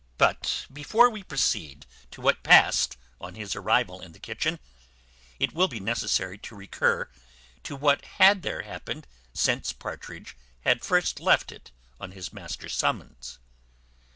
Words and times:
But 0.17 0.65
before 0.73 1.11
we 1.11 1.21
proceed 1.21 1.85
to 2.09 2.21
what 2.21 2.41
passed 2.41 2.97
on 3.19 3.35
his 3.35 3.55
arrival 3.55 4.01
in 4.01 4.13
the 4.13 4.19
kitchen, 4.19 4.59
it 5.39 5.53
will 5.53 5.67
be 5.67 5.79
necessary 5.79 6.39
to 6.39 6.55
recur 6.55 7.07
to 7.61 7.75
what 7.75 8.03
had 8.17 8.41
there 8.41 8.63
happened 8.63 9.05
since 9.31 9.71
Partridge 9.71 10.35
had 10.61 10.83
first 10.83 11.19
left 11.19 11.51
it 11.51 11.69
on 11.99 12.13
his 12.13 12.33
master's 12.33 12.73
summons. 12.75 13.37